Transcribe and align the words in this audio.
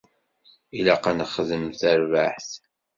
Ilaq 0.77 1.03
ad 1.11 1.15
nexdem 1.17 1.63
d 1.71 1.73
tarbaεt. 1.79 2.49